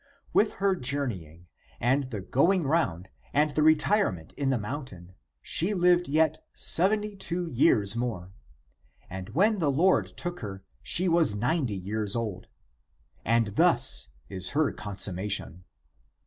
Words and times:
With 0.33 0.53
her 0.53 0.75
journeying, 0.75 1.47
and 1.79 2.09
the 2.09 2.21
going 2.21 2.63
round, 2.63 3.07
and 3.33 3.51
the 3.51 3.61
retirement 3.61 4.33
in 4.33 4.49
the 4.49 4.57
mountain 4.57 5.13
she 5.43 5.75
lived 5.75 6.07
yet 6.07 6.39
seventy 6.55 7.15
two 7.15 7.45
years 7.45 7.95
more. 7.95 8.31
And 9.11 9.29
when 9.29 9.59
the 9.59 9.69
Lord 9.69 10.07
took 10.07 10.39
her, 10.39 10.63
she 10.81 11.07
was 11.07 11.35
ninety 11.35 11.75
years 11.77 12.15
old. 12.15 12.47
And 13.23 13.57
thus 13.57 14.07
is 14.27 14.49
her 14.57 14.71
consummation. 14.71 15.65